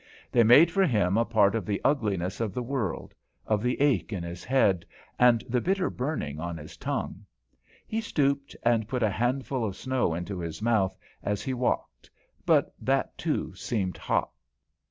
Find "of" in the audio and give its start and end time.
1.53-1.63, 2.41-2.55, 3.45-3.61, 9.63-9.75